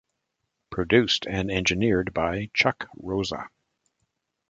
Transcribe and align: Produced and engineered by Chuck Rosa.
Produced 0.71 1.27
and 1.27 1.51
engineered 1.51 2.11
by 2.11 2.49
Chuck 2.55 2.89
Rosa. 2.97 3.51